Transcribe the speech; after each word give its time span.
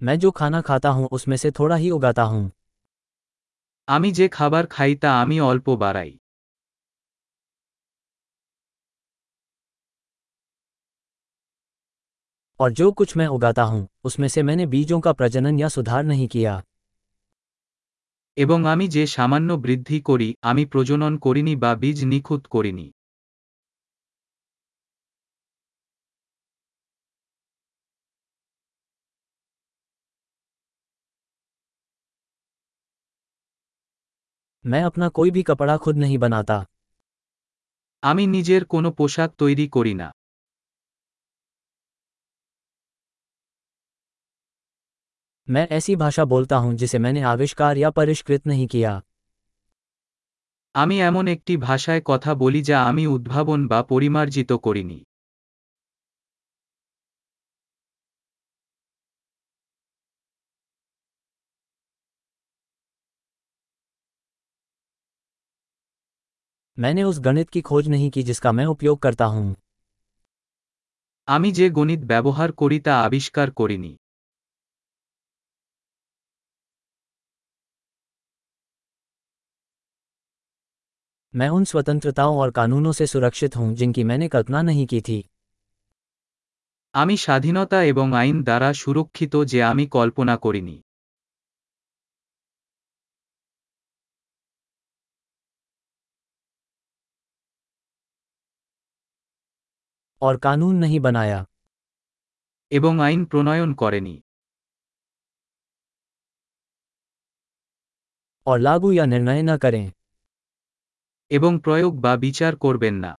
मैं 0.00 0.18
जो 0.18 0.30
खाना 0.30 0.60
खाता 0.60 0.88
हूं 0.88 1.06
उसमें 1.12 1.36
से 1.36 1.50
थोड़ा 1.50 1.76
ही 1.76 1.90
उगाता 1.90 2.22
हूं 2.22 2.48
আমি 3.88 4.10
যে 4.12 4.26
খাবার 4.28 4.64
খাই 4.66 4.92
তা 5.02 5.10
আমি 5.22 5.36
অল্প 5.42 5.66
বাড়াই 5.76 6.10
और 12.60 12.70
जो 12.72 12.86
कुछ 12.92 13.16
मैं 13.16 13.26
उगाता 13.28 13.62
हूं 13.62 13.82
उसमें 14.04 14.28
से 14.28 14.42
मैंने 14.42 14.66
बीजों 14.66 15.00
का 15.00 15.12
प्रजनन 15.12 15.58
या 15.58 15.68
सुधार 15.68 16.02
नहीं 16.04 16.28
किया 16.28 16.54
এবং 18.36 18.58
আমি 18.66 18.86
যে 18.88 19.04
সামান্য 19.06 19.50
বৃদ্ধি 19.56 19.98
করি 20.00 20.28
আমি 20.42 20.62
প্রজনন 20.66 21.14
করিনি 21.18 21.54
বা 21.56 21.70
বীজ 21.74 21.98
নিখুঁত 22.04 22.42
করিনি 22.46 22.86
मैं 34.65 34.81
अपना 34.83 35.07
कोई 35.09 35.31
भी 35.31 35.43
कपड़ा 35.43 35.77
खुद 35.77 35.97
नहीं 35.97 36.17
बनाता 36.19 36.57
আমি 38.03 38.23
নিজের 38.27 38.61
কোনো 38.65 38.89
পোশাক 38.91 39.29
তৈরি 39.37 39.65
করি 39.75 39.93
না 40.01 40.07
मैं 45.47 45.67
ऐसी 45.69 45.95
भाषा 45.95 46.23
बोलता 46.25 46.57
हूं 46.57 46.73
जिसे 46.75 46.99
मैंने 46.99 47.21
आविष्कार 47.23 47.77
या 47.77 47.89
परिष्कृत 47.91 48.47
नहीं 48.47 48.67
किया 48.67 48.93
আমি 50.75 50.95
এমন 51.01 51.25
একটি 51.27 51.53
ভাষায় 51.59 52.01
কথা 52.05 52.31
বলি 52.35 52.61
যা 52.61 52.77
আমি 52.85 53.03
উদ্ভাবন 53.07 53.59
বা 53.67 53.79
পরিমার্জিত 53.91 54.51
করিনি 54.65 54.99
मैंने 66.79 67.03
उस 67.03 67.19
गणित 67.21 67.49
की 67.49 67.61
खोज 67.63 67.87
नहीं 67.89 68.09
की 68.11 68.23
जिसका 68.23 68.51
मैं 68.51 68.65
उपयोग 68.67 68.99
करता 69.01 69.25
हूं 69.27 69.53
আমি 71.27 71.49
যে 71.51 71.67
গণিত 71.69 72.01
ব্যবহার 72.07 72.49
করি 72.53 72.79
তা 72.85 72.93
আবিষ্কার 73.05 73.47
করিনি 73.51 73.91
मैं 81.33 81.49
उन 81.49 81.63
स्वतंत्रताओं 81.65 82.37
और 82.37 82.51
कानूनों 82.51 82.91
से 82.91 83.05
सुरक्षित 83.07 83.55
हूं 83.55 83.73
जिनकी 83.73 84.03
मैंने 84.03 84.27
कल्पना 84.29 84.61
नहीं 84.63 84.85
की 84.87 85.01
थी 85.01 85.19
আমি 86.93 87.15
স্বাধীনতা 87.17 87.79
এবং 87.91 88.07
আইন 88.15 88.37
দ্বারা 88.43 88.69
সুরক্ষিত 88.73 89.33
যে 89.51 89.59
আমি 89.63 89.85
কল্পনা 89.95 90.35
করিনি 90.43 90.75
और 100.21 100.37
कानून 100.37 100.75
नहीं 100.77 100.99
बनाया 100.99 101.39
এবং 102.71 102.93
আইন 103.07 103.21
প্রণয়ন 103.31 103.71
করেনি 103.81 104.15
और 108.47 108.57
लागू 108.59 108.89
या 108.91 109.05
निर्णय 109.05 109.41
न 109.41 109.51
करें 109.63 109.85
এবং 111.31 111.51
প্রয়োগ 111.65 111.93
বা 112.03 112.13
বিচার 112.25 112.53
করবেন 112.63 112.95
না 113.03 113.11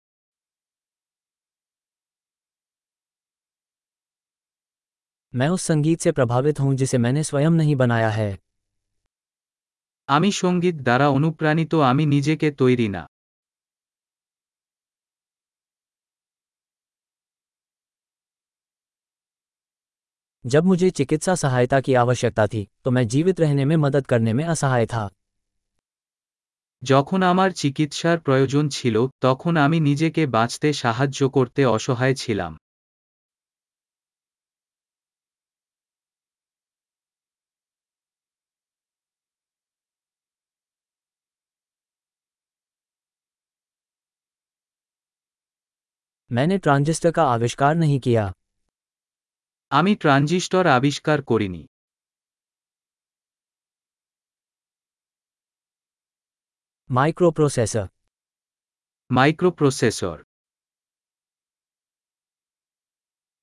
मैं 5.35 5.49
उस 5.49 5.63
संगीत 5.63 5.99
से 6.01 6.11
प्रभावित 6.13 6.61
हूं 6.61 6.75
जिसे 6.75 6.99
मैंने 6.99 7.23
स्वयं 7.25 7.55
नहीं 7.61 7.77
बनाया 7.77 8.11
है 8.11 8.31
আমি 10.09 10.31
সঙ্গীত 10.43 10.77
দ্বারা 10.87 11.07
অনুপ্রাণিত 11.17 11.73
আমি 11.91 12.05
নিজেকে 12.07 12.49
তৈরি 12.61 12.89
না 12.89 13.03
जब 20.45 20.65
मुझे 20.65 20.91
चिकित्सा 20.91 21.35
सहायता 21.35 21.81
की 21.81 21.95
आवश्यकता 21.97 22.47
थी 22.47 22.67
तो 22.85 22.91
मैं 22.91 23.07
जीवित 23.09 23.41
रहने 23.41 23.65
में 23.65 23.77
मदद 23.79 24.07
करने 24.07 24.33
में 24.33 24.45
असहाय 24.47 24.87
था 24.87 25.09
যখন 26.83 27.21
আমার 27.23 27.51
চিকিৎসার 27.53 28.19
প্রয়োজন 28.21 28.65
ছিল 28.69 28.97
তখন 29.23 29.53
আমি 29.57 29.79
নিজেকে 29.81 30.23
বাঁচতে 30.37 30.69
সাহায্য 30.83 31.21
করতে 31.37 31.63
অসহায় 31.67 32.15
ছিলাম 32.15 32.53
मैंने 46.31 46.57
ट्रांजिस्टर 46.59 47.11
का 47.11 47.25
आविष्कार 47.27 47.75
नहीं 47.75 47.99
किया 48.01 48.25
আমি 49.73 49.93
ট্রানজিস্টর 50.03 50.65
আবিষ্কার 50.77 51.19
করিনি 51.31 51.63
microprocessor 56.91 57.87
microprocessor 59.11 60.17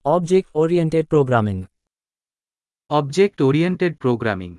object 0.05 0.47
oriented 0.55 1.05
programming 1.07 1.59
object 2.89 3.37
oriented 3.41 3.93
programming 3.99 4.51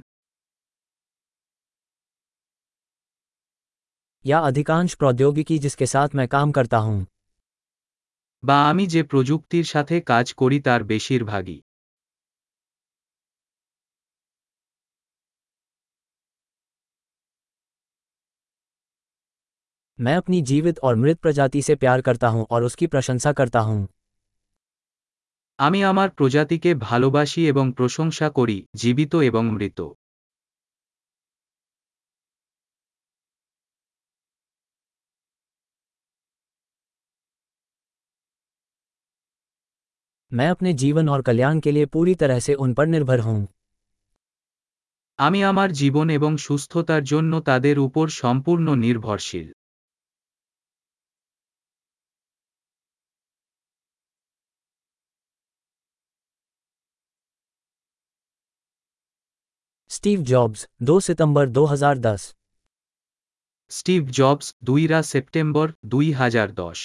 या 4.24 4.38
अधिकांश 4.40 4.94
प्रौद्योगिकी 4.94 5.56
जिसके 5.58 5.86
साथ 5.86 6.08
मैं 6.14 6.26
काम 6.28 6.52
करता 6.52 6.78
हूं 6.78 6.98
বা 8.42 8.56
আমি 8.70 8.84
যে 8.86 9.00
প্রযুক্তির 9.02 9.66
সাথে 9.66 9.96
কাজ 10.06 10.26
করি 10.32 10.58
তার 10.60 10.80
বেশিরভাগই 10.84 11.58
मैं 19.98 20.16
अपनी 20.16 20.38
जीवित 20.42 20.78
और 20.78 20.94
मृत 20.96 21.18
प्रजाति 21.18 21.60
से 21.62 21.74
प्यार 21.74 22.00
करता 22.00 22.28
हूं 22.28 22.44
और 22.50 22.62
उसकी 22.64 22.86
प्रशंसा 22.86 23.32
करता 23.32 23.60
हूं 23.60 23.80
আমি 25.58 25.80
আমার 25.82 26.08
প্রজাতিকে 26.10 26.70
ভালোবাসি 26.80 27.42
এবং 27.46 27.66
প্রশংসা 27.72 28.28
করি 28.28 28.56
জীবিত 28.74 29.12
এবং 29.22 29.44
মৃত 29.50 29.78
मैं 40.32 40.48
अपने 40.50 40.72
जीवन 40.74 41.08
और 41.08 41.22
कल्याण 41.22 41.60
के 41.60 41.72
लिए 41.72 41.86
पूरी 41.88 42.14
तरह 42.16 42.38
से 42.40 42.54
उन 42.56 42.74
पर 42.74 42.86
निर्भर 42.88 43.20
हूं 43.20 43.44
আমি 45.18 45.40
আমার 45.44 45.68
জীবন 45.72 46.06
এবং 46.10 46.32
সুস্থতার 46.38 47.02
জন্য 47.04 47.32
তাদের 47.40 47.76
উপর 47.78 48.06
সম্পূর্ণ 48.22 48.66
নির্ভরশীল 48.84 49.48
स्टीव 59.90 60.22
जॉब्स 60.24 60.60
2 60.82 60.94
सितंबर 61.02 61.44
2010 61.52 62.24
স্টিভ 63.70 64.02
জবস 64.10 64.46
দুইরা 64.64 64.98
সেপ্টেম্বর 65.04 65.66
দুই 65.86 66.06
হাজার 66.12 66.48
দশ 66.56 66.78